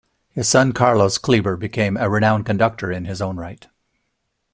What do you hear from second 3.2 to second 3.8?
own right.